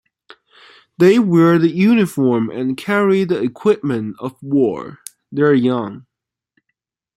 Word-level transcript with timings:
They 0.97 1.19
wear 1.19 1.59
the 1.59 1.69
uniform 1.69 2.49
and 2.49 2.75
carry 2.75 3.23
the 3.23 3.39
equipment 3.39 4.15
of 4.17 4.33
war; 4.41 4.97
they 5.31 5.43
are 5.43 5.53
young. 5.53 6.07